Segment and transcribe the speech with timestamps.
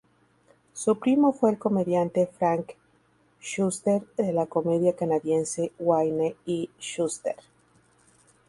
[0.73, 2.71] Su primo fue el comediante Frank
[3.39, 7.35] Shuster de la comedia canadiense "Wayne y Shuster".